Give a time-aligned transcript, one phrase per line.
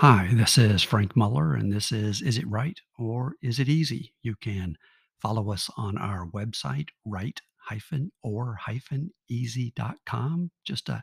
[0.00, 4.12] Hi, this is Frank Muller, and this is Is It Right or Is It Easy?
[4.22, 4.76] You can
[5.22, 7.40] follow us on our website, right
[8.22, 8.58] or
[9.30, 10.50] easy.com.
[10.66, 11.00] Just uh,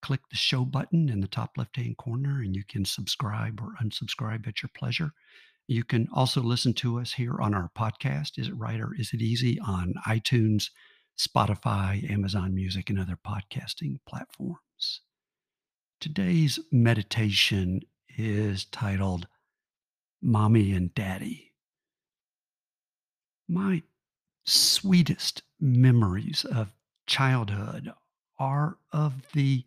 [0.00, 3.74] click the show button in the top left hand corner, and you can subscribe or
[3.84, 5.12] unsubscribe at your pleasure.
[5.68, 9.12] You can also listen to us here on our podcast, Is It Right or Is
[9.12, 9.60] It Easy?
[9.60, 10.70] on iTunes,
[11.18, 15.02] Spotify, Amazon Music, and other podcasting platforms.
[16.00, 17.82] Today's meditation
[18.26, 19.26] is titled
[20.22, 21.52] Mommy and Daddy.
[23.48, 23.82] My
[24.44, 26.72] sweetest memories of
[27.06, 27.92] childhood
[28.38, 29.64] are of the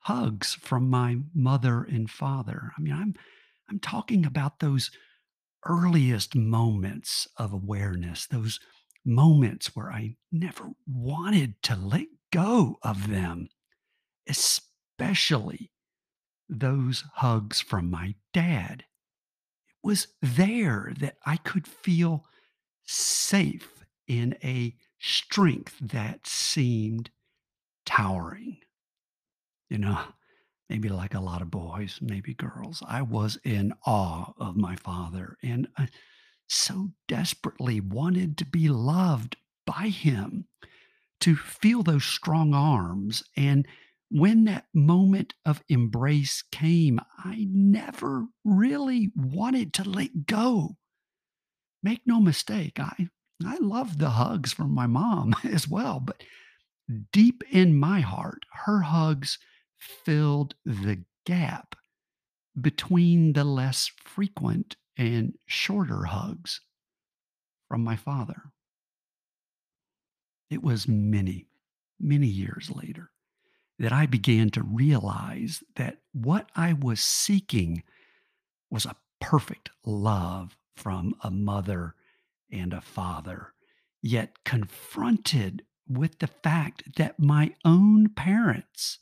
[0.00, 2.72] hugs from my mother and father.
[2.76, 3.14] I mean, I'm
[3.70, 4.90] I'm talking about those
[5.64, 8.58] earliest moments of awareness, those
[9.04, 13.48] moments where I never wanted to let go of them,
[14.28, 15.70] especially
[16.60, 18.84] those hugs from my dad.
[19.68, 22.24] It was there that I could feel
[22.84, 27.10] safe in a strength that seemed
[27.84, 28.58] towering.
[29.68, 29.98] You know,
[30.68, 35.36] maybe like a lot of boys, maybe girls, I was in awe of my father
[35.42, 35.88] and I
[36.46, 39.36] so desperately wanted to be loved
[39.66, 40.46] by him,
[41.20, 43.66] to feel those strong arms and
[44.12, 50.76] when that moment of embrace came, I never really wanted to let go.
[51.82, 53.08] Make no mistake, I
[53.44, 56.22] I love the hugs from my mom as well, but
[57.10, 59.38] deep in my heart, her hugs
[59.78, 61.74] filled the gap
[62.60, 66.60] between the less frequent and shorter hugs
[67.66, 68.52] from my father.
[70.50, 71.46] It was many,
[71.98, 73.11] many years later
[73.82, 77.82] that I began to realize that what I was seeking
[78.70, 81.96] was a perfect love from a mother
[82.48, 83.54] and a father,
[84.00, 89.00] yet confronted with the fact that my own parents,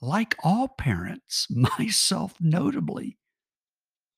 [0.00, 1.46] like all parents,
[1.78, 3.18] myself notably,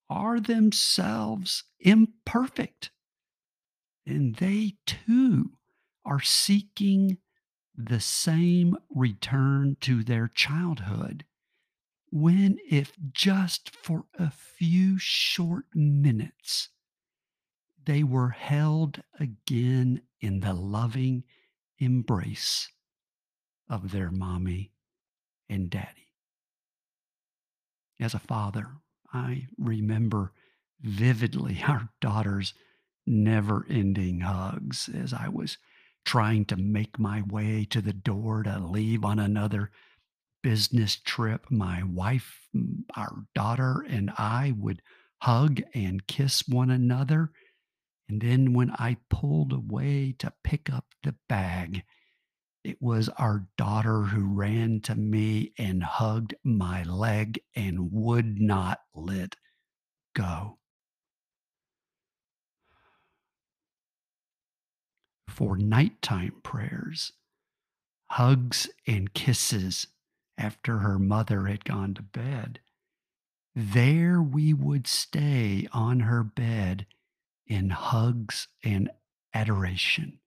[0.08, 2.90] are themselves imperfect.
[4.06, 5.50] And they too
[6.06, 7.18] are seeking
[7.78, 11.24] the same return to their childhood
[12.10, 16.70] when, if just for a few short minutes,
[17.84, 21.22] they were held again in the loving
[21.78, 22.68] embrace
[23.68, 24.72] of their mommy
[25.48, 26.08] and daddy.
[28.00, 28.68] As a father,
[29.12, 30.32] I remember
[30.80, 32.54] vividly our daughter's
[33.06, 35.58] never ending hugs as I was
[36.08, 39.70] trying to make my way to the door to leave on another
[40.42, 41.44] business trip.
[41.50, 42.48] My wife,
[42.96, 44.80] our daughter, and I would
[45.20, 47.30] hug and kiss one another.
[48.08, 51.82] And then when I pulled away to pick up the bag,
[52.64, 58.78] it was our daughter who ran to me and hugged my leg and would not
[58.94, 59.36] let
[60.16, 60.57] go.
[65.28, 67.12] For nighttime prayers,
[68.10, 69.86] hugs and kisses
[70.36, 72.60] after her mother had gone to bed.
[73.54, 76.86] There we would stay on her bed
[77.46, 78.90] in hugs and
[79.34, 80.20] adoration.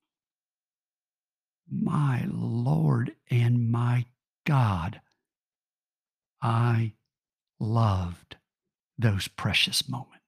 [1.70, 4.06] My Lord and my
[4.46, 5.02] God,
[6.42, 6.94] I
[7.60, 8.36] loved
[8.98, 10.21] those precious moments.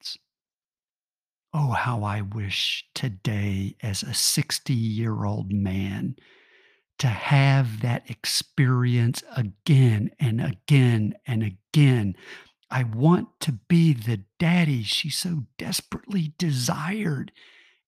[1.56, 6.16] Oh, how I wish today, as a 60 year old man,
[6.98, 12.16] to have that experience again and again and again.
[12.72, 17.32] I want to be the daddy she so desperately desired,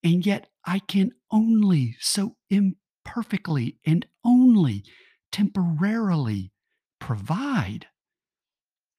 [0.03, 4.83] and yet I can only so imperfectly and only
[5.31, 6.51] temporarily
[6.99, 7.87] provide.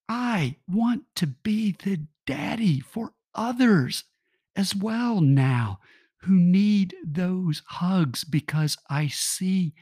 [0.09, 4.03] I want to be the daddy for others
[4.56, 5.78] as well now
[6.22, 9.74] who need those hugs because I see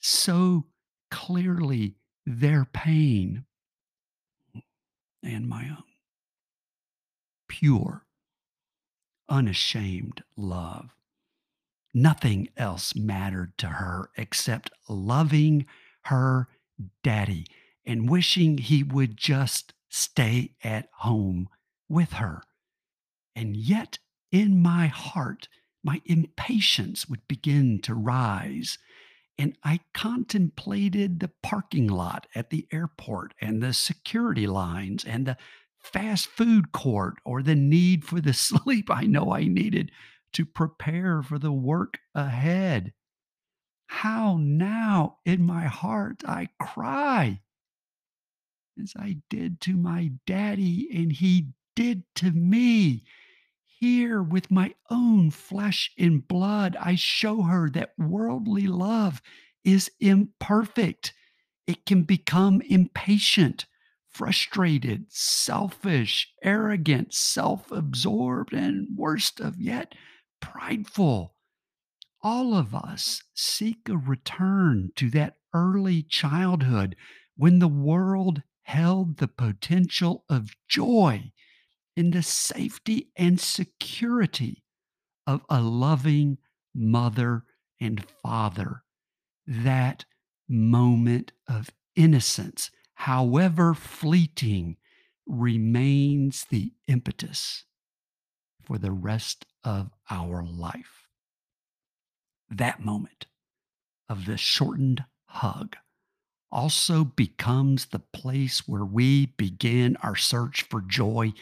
[0.00, 0.66] so
[1.10, 1.96] clearly
[2.26, 3.44] their pain
[5.22, 5.84] and my own.
[7.48, 8.06] Pure,
[9.28, 10.90] unashamed love.
[11.94, 15.66] Nothing else mattered to her except loving
[16.04, 16.48] her
[17.04, 17.46] daddy
[17.84, 21.48] and wishing he would just stay at home
[21.88, 22.42] with her.
[23.36, 23.98] And yet,
[24.32, 25.48] in my heart,
[25.84, 28.78] my impatience would begin to rise.
[29.38, 35.36] And I contemplated the parking lot at the airport and the security lines and the
[35.78, 39.90] fast food court or the need for the sleep I know I needed
[40.34, 42.92] to prepare for the work ahead.
[43.86, 47.40] How now in my heart I cry
[48.82, 53.04] as I did to my daddy and he did to me.
[53.82, 59.20] Here, with my own flesh and blood, I show her that worldly love
[59.64, 61.12] is imperfect.
[61.66, 63.66] It can become impatient,
[64.08, 69.96] frustrated, selfish, arrogant, self absorbed, and worst of yet,
[70.40, 71.34] prideful.
[72.22, 76.94] All of us seek a return to that early childhood
[77.34, 81.32] when the world held the potential of joy
[81.96, 84.62] in the safety and security
[85.26, 86.38] of a loving
[86.74, 87.44] mother
[87.80, 88.82] and father.
[89.46, 90.04] That
[90.48, 94.76] moment of innocence, however fleeting,
[95.26, 97.64] remains the impetus
[98.62, 101.06] for the rest of our life.
[102.50, 103.26] That moment
[104.08, 105.76] of the shortened hug
[106.50, 111.32] also becomes the place where we begin our search for joy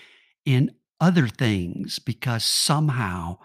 [0.54, 3.38] in other things because somehow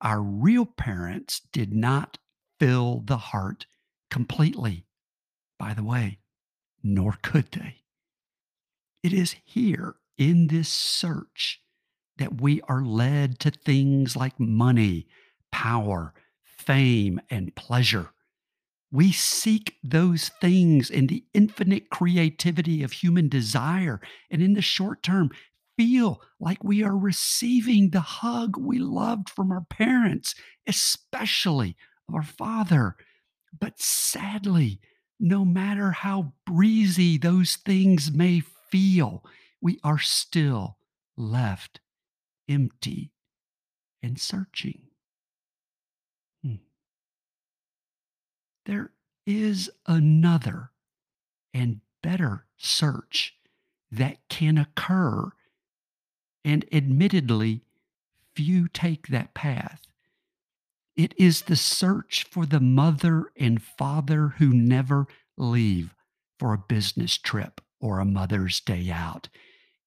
[0.00, 2.18] our real parents did not
[2.58, 3.66] fill the heart
[4.10, 4.84] completely.
[5.58, 6.18] By the way,
[6.82, 7.76] nor could they.
[9.02, 11.62] It is here in this search
[12.18, 15.06] that we are led to things like money,
[15.50, 18.10] power, fame, and pleasure.
[18.92, 24.00] We seek those things in the infinite creativity of human desire.
[24.30, 25.30] And in the short term,
[25.80, 30.34] feel like we are receiving the hug we loved from our parents,
[30.66, 31.74] especially
[32.12, 32.96] our father.
[33.58, 34.78] But sadly,
[35.18, 39.24] no matter how breezy those things may feel,
[39.62, 40.76] we are still
[41.16, 41.80] left
[42.46, 43.12] empty
[44.02, 44.82] and searching.
[46.44, 46.56] Hmm.
[48.66, 48.92] There
[49.26, 50.72] is another
[51.54, 53.34] and better search
[53.90, 55.32] that can occur
[56.44, 57.62] and admittedly,
[58.34, 59.80] few take that path.
[60.96, 65.06] It is the search for the mother and father who never
[65.36, 65.94] leave
[66.38, 69.28] for a business trip or a Mother's Day out.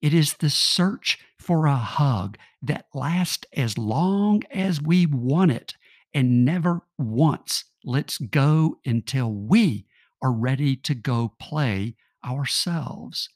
[0.02, 5.76] It is the search for a hug that lasts as long as we want it
[6.14, 9.86] and never once lets go until we
[10.22, 11.96] are ready to go play
[12.26, 13.30] ourselves.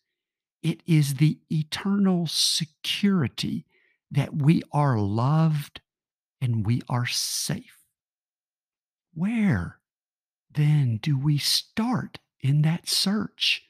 [0.68, 3.66] It is the eternal security
[4.12, 5.80] that we are loved
[6.42, 7.78] and we are safe.
[9.14, 9.80] Where
[10.54, 13.64] then do we start in that search?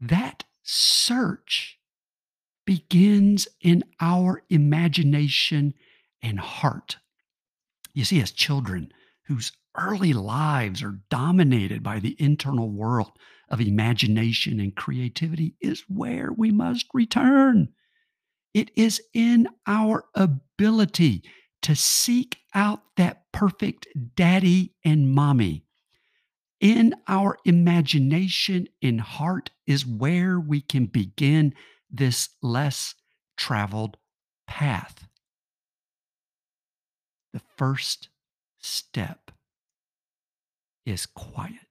[0.00, 1.78] That search
[2.66, 5.74] begins in our imagination
[6.20, 6.96] and heart.
[7.94, 8.92] You see, as children
[9.26, 13.12] whose early lives are dominated by the internal world
[13.48, 17.68] of imagination and creativity is where we must return.
[18.52, 21.22] It is in our ability
[21.62, 25.64] to seek out that perfect daddy and mommy.
[26.60, 31.54] In our imagination and heart is where we can begin
[31.90, 32.94] this less
[33.36, 33.96] traveled
[34.46, 35.06] path.
[37.32, 38.08] The first
[38.58, 39.27] step
[40.88, 41.68] is quiet.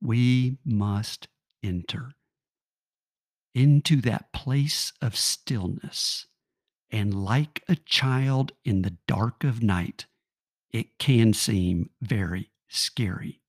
[0.00, 1.28] we must
[1.62, 2.12] enter
[3.54, 6.26] into that place of stillness.
[6.90, 10.06] And like a child in the dark of night,
[10.72, 13.40] it can seem very scary.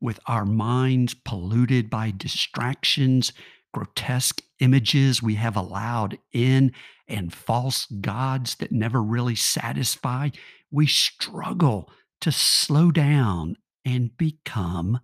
[0.00, 3.32] With our minds polluted by distractions,
[3.72, 6.72] grotesque images we have allowed in,
[7.06, 10.28] and false gods that never really satisfy,
[10.70, 15.00] we struggle to slow down and become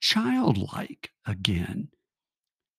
[0.00, 1.88] childlike again.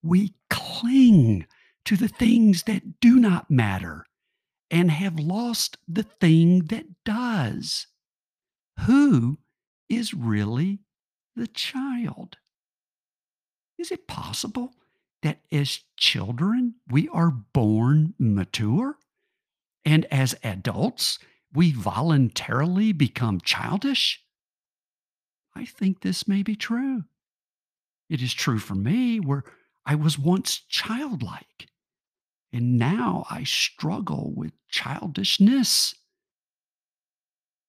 [0.04, 1.46] We cling
[1.86, 4.06] to the things that do not matter
[4.70, 7.88] and have lost the thing that does.
[8.86, 9.40] Who
[9.90, 10.80] is really
[11.36, 12.38] the child?
[13.78, 14.74] Is it possible
[15.22, 18.98] that as children we are born mature
[19.86, 21.20] and as adults
[21.54, 24.24] we voluntarily become childish?
[25.56, 27.04] I think this may be true.
[28.10, 29.44] It is true for me where
[29.86, 31.68] I was once childlike,
[32.54, 35.96] and now I struggle with childishness.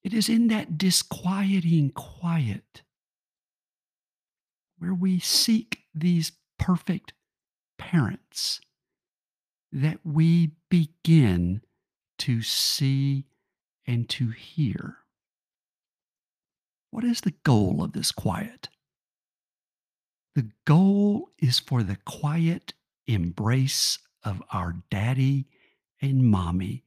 [0.04, 2.82] It is in that disquieting quiet
[4.78, 7.12] where we seek these perfect
[7.82, 8.60] parents,
[9.72, 11.62] that we begin
[12.18, 13.24] to see
[13.86, 14.98] and to hear.
[16.90, 18.68] What is the goal of this quiet?
[20.36, 22.74] The goal is for the quiet
[23.06, 25.46] embrace of our daddy
[26.00, 26.84] and mommy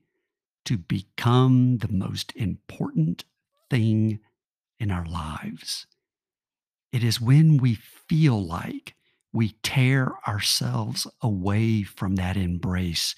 [0.63, 3.25] to become the most important
[3.69, 4.19] thing
[4.79, 5.85] in our lives.
[6.93, 8.94] It is when we feel like
[9.35, 13.15] we tear ourselves away from that embrace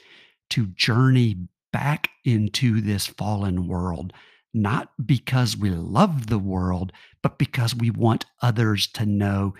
[0.50, 1.36] to journey
[1.72, 4.12] back into this fallen world,
[4.52, 9.54] not because we love the world, but because we want others to know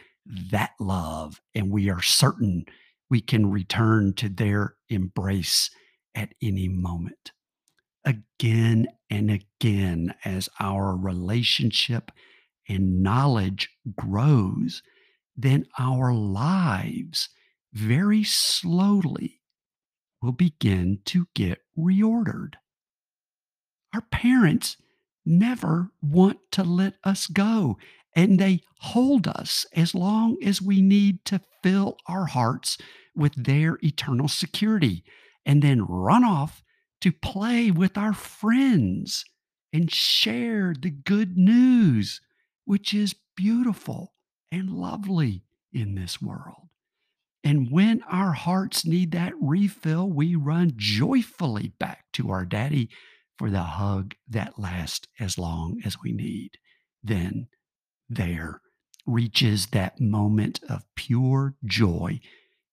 [0.52, 2.66] that love, and we are certain
[3.08, 5.70] we can return to their embrace
[6.16, 7.32] at any moment.
[8.04, 12.12] Again and again, as our relationship
[12.68, 14.82] and knowledge grows,
[15.38, 17.30] then our lives
[17.72, 19.42] very slowly
[20.22, 22.56] will begin to get reordered.
[23.94, 24.78] Our parents
[25.26, 27.78] never want to let us go
[28.16, 32.78] and they hold us as long as we need to fill our hearts
[33.16, 35.04] with their eternal security
[35.46, 36.64] and then run off
[37.02, 39.24] to play with our friends
[39.72, 42.22] and share the good news,
[42.66, 44.14] which is beautiful
[44.52, 46.70] and lovely in this world.
[47.44, 52.90] And when our hearts need that refill, we run joyfully back to our daddy
[53.38, 56.58] for the hug that lasts as long as we need.
[57.04, 57.48] Then
[58.10, 58.62] there
[59.06, 62.20] reaches that moment of pure joy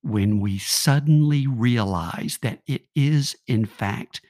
[0.02, 4.20] when we suddenly realize that it is, in fact,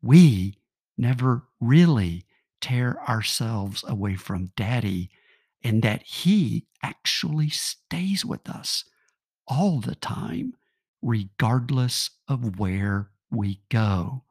[0.00, 0.56] we
[0.96, 2.24] never really
[2.60, 5.10] tear ourselves away from daddy
[5.64, 8.84] and that he actually stays with us
[9.46, 10.54] all the time,
[11.00, 14.24] regardless of where we go.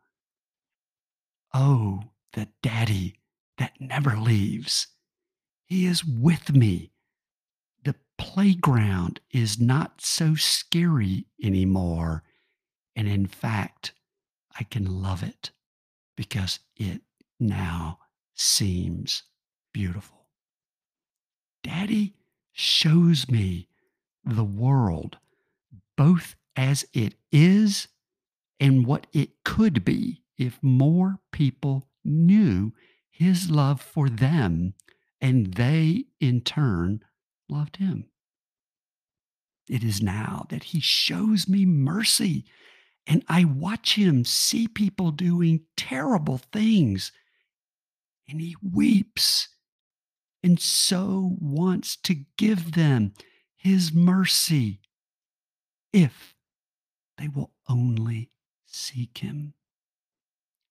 [1.53, 3.19] Oh, the daddy
[3.57, 4.87] that never leaves.
[5.65, 6.91] He is with me.
[7.83, 12.23] The playground is not so scary anymore.
[12.95, 13.93] And in fact,
[14.57, 15.51] I can love it
[16.15, 17.01] because it
[17.39, 17.99] now
[18.33, 19.23] seems
[19.73, 20.20] beautiful.
[21.63, 22.15] Daddy
[22.51, 23.67] shows me
[24.23, 25.17] the world
[25.97, 27.87] both as it is
[28.59, 32.73] and what it could be if more people knew
[33.09, 34.73] his love for them
[35.19, 37.03] and they in turn
[37.47, 38.05] loved him.
[39.69, 42.45] It is now that he shows me mercy,
[43.07, 47.11] and I watch him see people doing terrible things,
[48.27, 49.49] and he weeps
[50.43, 53.13] and so wants to give them
[53.55, 54.81] his mercy
[55.93, 56.35] if
[57.17, 58.29] they will only
[58.65, 59.53] seek him.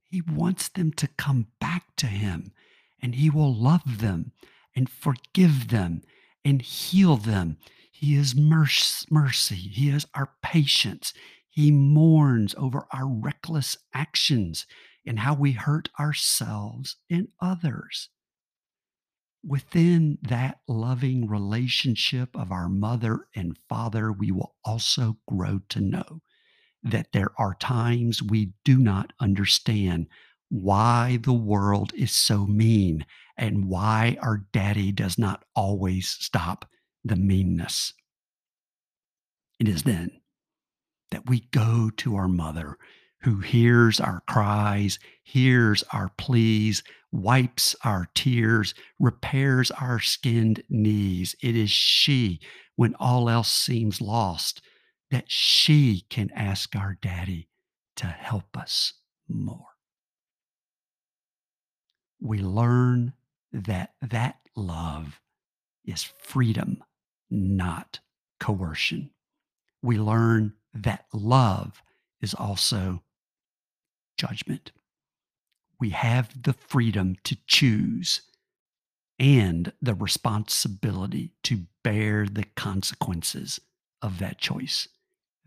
[0.04, 2.52] He wants them to come back to him
[3.00, 4.32] and He will love them
[4.74, 6.02] and forgive them
[6.44, 7.58] and heal them.
[7.90, 9.54] He is mercy.
[9.54, 11.12] He is our patience.
[11.48, 14.66] He mourns over our reckless actions
[15.04, 18.08] and how we hurt ourselves and others.
[19.42, 26.20] Within that loving relationship of our mother and father, we will also grow to know
[26.82, 30.08] that there are times we do not understand
[30.50, 33.06] why the world is so mean
[33.36, 36.68] and why our daddy does not always stop
[37.04, 37.94] the meanness.
[39.58, 40.20] It is then
[41.10, 42.76] that we go to our mother
[43.22, 51.34] who hears our cries, hears our pleas, wipes our tears, repairs our skinned knees.
[51.42, 52.40] It is she,
[52.76, 54.62] when all else seems lost,
[55.10, 57.48] that she can ask our daddy
[57.96, 58.94] to help us
[59.28, 59.70] more
[62.20, 63.14] we learn
[63.52, 65.20] that that love
[65.84, 66.84] is freedom,
[67.30, 68.00] not
[68.38, 69.10] coercion.
[69.82, 71.82] We learn that love
[72.20, 73.02] is also
[74.20, 74.72] judgment.
[75.78, 78.22] We have the freedom to choose
[79.18, 83.60] and the responsibility to bear the consequences
[84.02, 84.88] of that choice.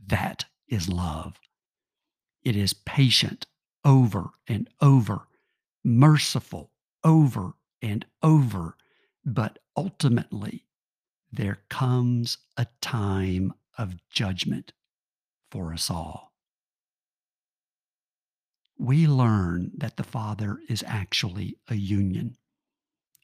[0.06, 1.40] That is love.
[2.44, 3.46] It is patient
[3.86, 5.28] over and over
[5.84, 6.72] merciful
[7.04, 8.78] over and over,
[9.26, 10.66] but ultimately
[11.32, 14.72] there comes a time of judgment
[15.52, 16.33] for us all.
[18.84, 22.38] We learn that the Father is actually a union.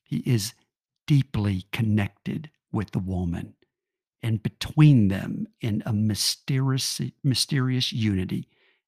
[0.06, 0.54] He is
[1.08, 3.56] deeply connected with the woman.
[4.22, 8.48] and between them in a mysterious, mysterious unity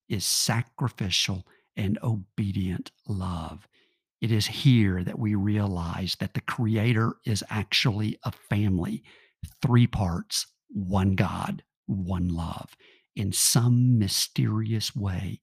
[0.10, 3.68] is sacrificial and obedient love.
[4.20, 9.04] It is here that we realize that the Creator is actually a family,
[9.62, 12.76] three parts, one God, one love.
[13.16, 15.40] In some mysterious way,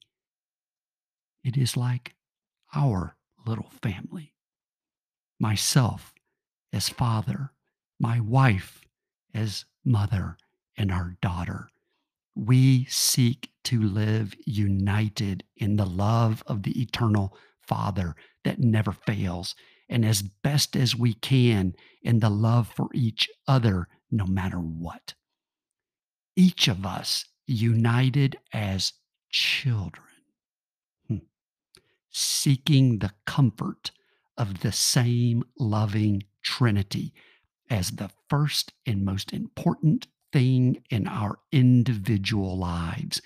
[1.43, 2.15] it is like
[2.75, 3.15] our
[3.45, 4.33] little family.
[5.39, 6.13] Myself
[6.73, 7.51] as father,
[7.99, 8.81] my wife
[9.33, 10.37] as mother,
[10.77, 11.69] and our daughter.
[12.35, 19.55] We seek to live united in the love of the eternal Father that never fails,
[19.89, 25.13] and as best as we can in the love for each other, no matter what.
[26.35, 28.93] Each of us united as
[29.29, 30.08] children.
[32.11, 33.91] Seeking the comfort
[34.37, 37.13] of the same loving Trinity
[37.69, 43.21] as the first and most important thing in our individual lives.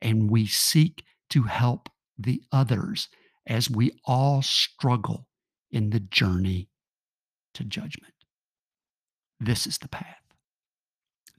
[0.00, 3.08] And we seek to help the others
[3.46, 5.26] as we all struggle
[5.70, 6.68] in the journey
[7.54, 8.14] to judgment.
[9.40, 10.22] This is the path.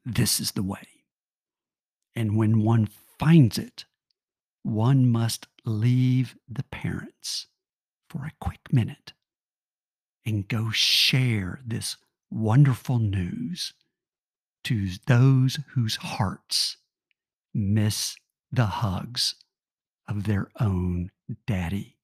[0.06, 0.88] This is the way.
[2.16, 2.90] And when one
[3.20, 3.86] finds it,
[4.64, 7.48] one must leave the parents
[8.10, 9.14] for a quick minute
[10.26, 11.98] and go share this
[12.30, 13.74] wonderful news
[14.64, 16.78] to those whose hearts
[17.54, 18.16] miss
[18.52, 19.36] the hugs
[20.08, 21.12] of their own
[21.48, 21.98] daddy.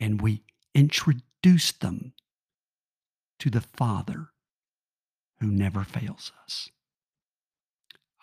[0.00, 0.42] And we
[0.74, 2.14] introduce them
[3.38, 4.28] to the Father
[5.40, 6.70] who never fails us.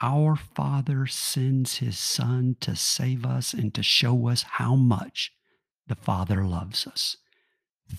[0.01, 5.31] Our Father sends His Son to save us and to show us how much
[5.87, 7.17] the Father loves us.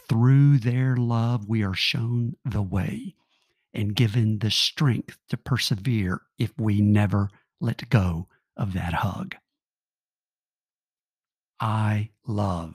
[0.09, 3.15] Through their love, we are shown the way
[3.73, 9.37] and given the strength to persevere if we never let go of that hug.
[11.61, 12.75] I love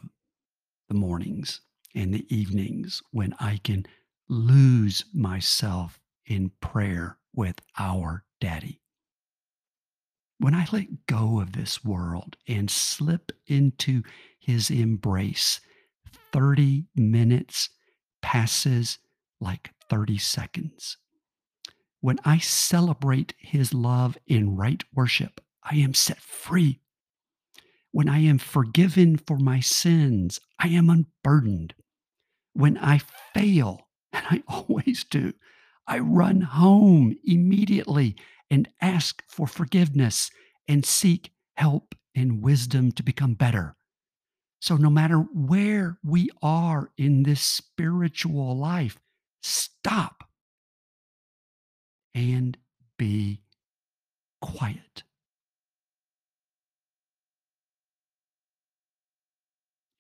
[0.88, 1.62] the mornings
[1.94, 3.86] and the evenings when I can
[4.28, 8.81] lose myself in prayer with our daddy.
[10.42, 14.02] When I let go of this world and slip into
[14.40, 15.62] his embrace
[16.34, 17.70] 30 minutes
[18.24, 18.98] passes
[19.40, 20.98] like 30 seconds.
[22.00, 26.80] When I celebrate his love in right worship, I am set free.
[27.92, 31.76] When I am forgiven for my sins, I am unburdened.
[32.54, 33.02] When I
[33.36, 35.34] fail, and I always do,
[35.86, 38.16] I run home immediately
[38.52, 40.30] and ask for forgiveness
[40.68, 43.76] and seek help and wisdom to become better.
[44.60, 49.00] So, no matter where we are in this spiritual life,
[49.42, 50.26] stop
[52.14, 52.58] and
[52.98, 53.42] be
[54.42, 55.04] quiet.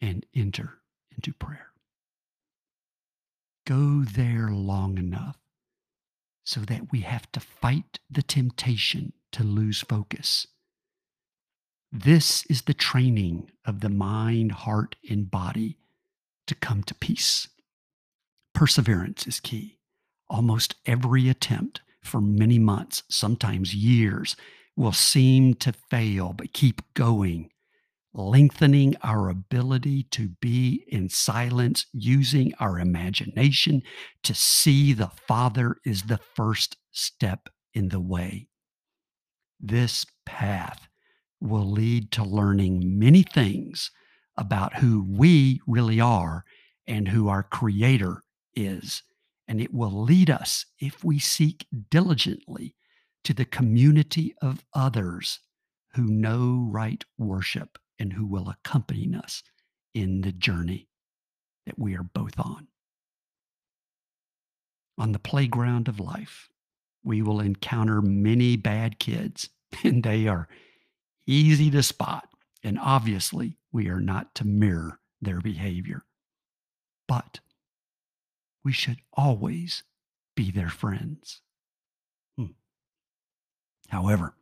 [0.04, 0.80] And enter
[1.16, 1.68] into prayer.
[3.68, 5.41] Go there long enough
[6.44, 10.48] so that we have to fight the temptation to lose focus
[11.92, 15.78] this is the training of the mind, heart, and body
[16.48, 17.50] to come to peace.
[18.54, 19.80] Perseverance is key.
[20.30, 24.38] Almost every attempt for many months, sometimes years,
[24.78, 27.52] will seem to fail, but keep going,
[28.14, 33.82] lengthening our ability to be in silence, using our imagination
[34.24, 38.48] to see the Father is the first step in the way.
[39.60, 40.88] This path
[41.40, 43.92] will lead to learning many things
[44.38, 46.44] about who we really are
[46.88, 48.24] and who our Creator
[48.56, 49.04] is.
[49.48, 52.76] And it will lead us, if we seek diligently,
[53.24, 55.40] to the community of others
[55.94, 59.44] who know right worship and who will accompany us
[59.94, 60.88] in the journey
[61.68, 62.68] that we are both on.
[64.98, 66.50] On the playground of life,
[67.04, 69.50] we will encounter many bad kids,
[69.84, 70.48] and they are
[71.28, 72.28] easy to spot,
[72.64, 76.04] and obviously we are not to mirror their behavior.
[77.08, 77.40] But
[78.64, 79.84] we should always
[80.36, 81.42] be their friends.
[82.36, 82.54] Hmm.
[83.90, 84.34] However,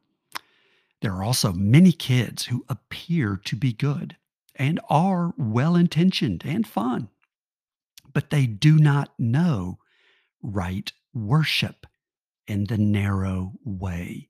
[1.02, 4.18] there are also many kids who appear to be good
[4.56, 7.10] and are well intentioned and fun,
[8.14, 9.80] but they do not know
[10.42, 11.86] right worship
[12.48, 14.30] in the narrow way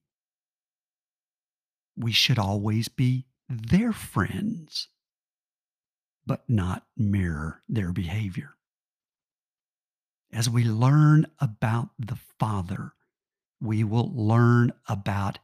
[2.00, 4.88] we should always be their friends,
[6.26, 8.56] but not mirror their behavior.
[10.32, 12.94] As we learn about the Father,
[13.60, 15.40] we will learn about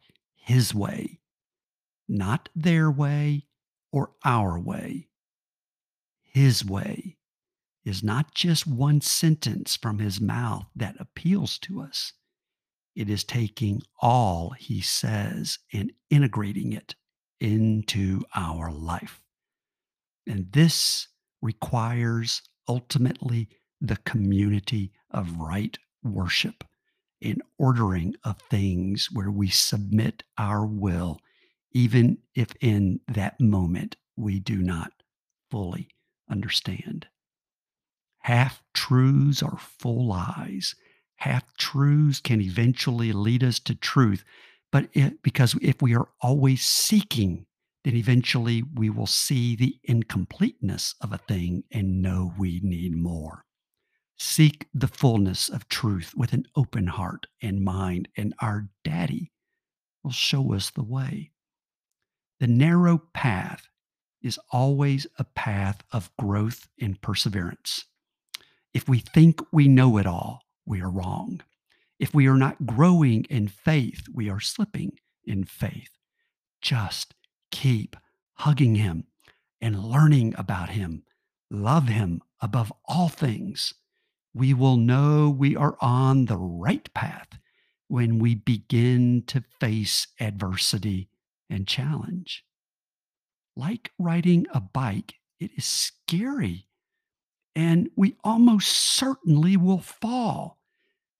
[0.45, 1.21] His way,
[2.07, 3.47] not their way
[3.91, 5.07] or our way.
[6.21, 7.17] His way
[7.83, 12.13] is not just one sentence from His mouth that appeals to us.
[12.95, 16.93] It is taking all He says and integrating it
[17.39, 19.23] into our life.
[20.27, 21.07] And this
[21.41, 23.49] requires ultimately
[23.81, 26.63] the community of right worship
[27.31, 31.19] and ordering of things where we submit our will,
[31.71, 34.91] even if in that moment we do not
[35.51, 35.89] fully
[36.29, 37.07] understand.
[38.19, 40.75] Half truths are full lies.
[41.17, 44.23] Half truths can eventually lead us to truth,
[44.71, 47.45] but it, because if we are always seeking
[47.85, 53.44] then eventually we will see the incompleteness of a thing and know we need more.
[54.17, 59.31] Seek the fullness of truth with an open heart and mind, and our daddy
[60.03, 61.31] will show us the way.
[62.39, 63.67] The narrow path
[64.21, 67.85] is always a path of growth and perseverance.
[68.73, 71.41] If we think we know it all, we are wrong.
[71.99, 75.91] If we are not growing in faith, we are slipping in faith.
[76.61, 77.13] Just
[77.51, 77.95] keep
[78.35, 79.05] hugging him
[79.61, 81.03] and learning about him.
[81.49, 83.73] Love him above all things.
[84.35, 87.39] We will know we are on the right path
[87.87, 91.07] when we begin to face adversity
[91.49, 92.43] and challenge.
[93.55, 96.67] Like riding a bike, it is scary
[97.55, 100.59] and we almost certainly will fall.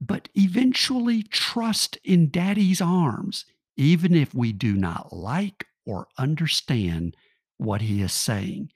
[0.02, 3.46] But eventually trust in daddy's arms,
[3.78, 7.16] even if we do not like or understand
[7.58, 8.72] what he is saying.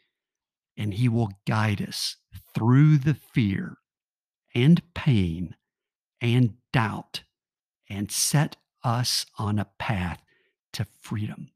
[0.77, 2.15] And he will guide us
[2.55, 3.78] through the fear
[4.63, 5.55] and pain
[6.19, 7.23] and doubt
[7.89, 10.21] and set us on a path
[10.73, 11.49] to freedom.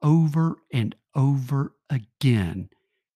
[0.00, 2.70] Over and over again,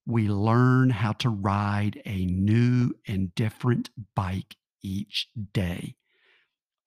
[0.05, 5.95] we learn how to ride a new and different bike each day.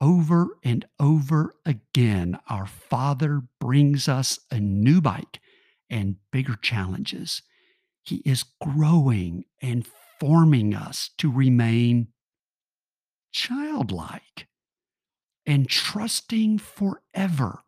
[0.01, 5.39] Over and over again, our Father brings us a new bike
[5.89, 7.41] and bigger challenges.
[8.03, 9.87] He is growing and
[10.19, 12.07] forming us to remain
[13.31, 14.47] childlike
[15.45, 17.59] and trusting forever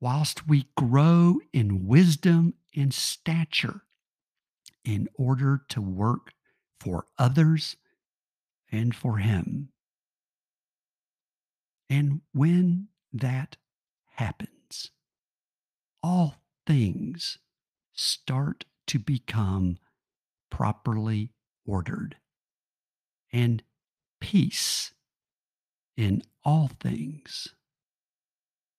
[0.00, 3.82] whilst we grow in wisdom and stature
[4.84, 6.32] in order to work
[6.80, 7.76] for others
[8.70, 9.70] and for Him.
[11.88, 13.56] And when that
[14.14, 14.90] happens,
[16.02, 17.38] all things
[17.92, 19.78] start to become
[20.50, 21.33] properly
[21.66, 22.16] ordered,
[23.32, 23.62] and
[24.20, 24.92] peace
[25.96, 27.48] in all things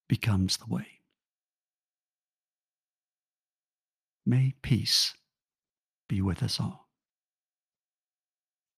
[0.07, 0.87] becomes the way.
[4.25, 5.13] May peace
[6.07, 6.84] be with us all.